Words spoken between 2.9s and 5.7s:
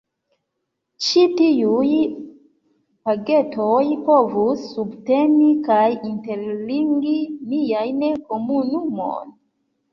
“pagetoj” povus subteni